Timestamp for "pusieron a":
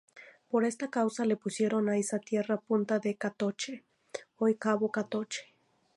1.37-1.95